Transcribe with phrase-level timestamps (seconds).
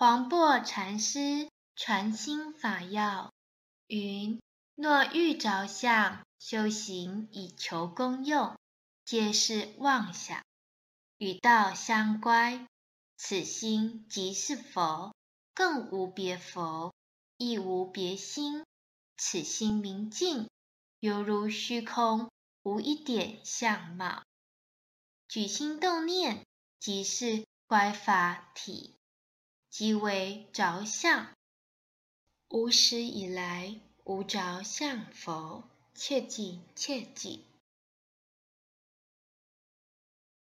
[0.00, 3.34] 黄檗禅师传心法要
[3.86, 4.40] 云：
[4.74, 8.56] 若欲着相，修行以求功用，
[9.04, 10.42] 皆是妄想，
[11.18, 12.66] 与道相乖。
[13.18, 15.14] 此心即是佛，
[15.52, 16.94] 更无别佛，
[17.36, 18.64] 亦无别心。
[19.18, 20.48] 此心明净，
[21.00, 22.30] 犹如虚空，
[22.62, 24.22] 无一点相貌。
[25.28, 26.46] 举心动念，
[26.78, 28.96] 即是乖法体，
[29.70, 31.28] 即为着相。
[32.48, 35.62] 无始以来，无着相佛，
[35.94, 37.44] 切记切记。